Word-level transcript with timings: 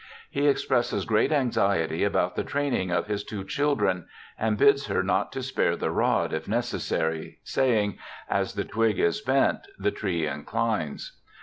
He 0.31 0.47
expresses 0.47 1.05
great 1.05 1.31
anxiety 1.31 2.03
about 2.03 2.35
the 2.35 2.43
training 2.43 2.89
of 2.89 3.05
his 3.05 3.23
two 3.23 3.43
children, 3.43 4.07
and 4.35 4.57
bids 4.57 4.87
her 4.87 5.03
not 5.03 5.31
to 5.33 5.43
spare 5.43 5.75
the 5.75 5.91
rod 5.91 6.33
if 6.33 6.47
necessary, 6.47 7.37
saying,' 7.43 7.99
as 8.27 8.55
the 8.55 8.65
twig 8.65 8.97
is 8.97 9.21
bent 9.21 9.59
the 9.77 9.91
tree 9.91 10.25
inclines.' 10.25 11.19